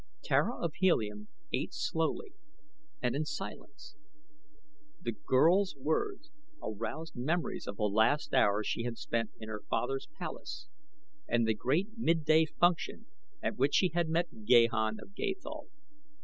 [0.23, 2.33] Tara of Helium ate slowly
[3.03, 3.95] and in silence.
[4.99, 10.07] The girl's words aroused memories of the last hours she had spent in her father's
[10.17, 10.67] palace
[11.27, 13.05] and the great midday function
[13.43, 15.67] at which she had met Gahan of Gathol.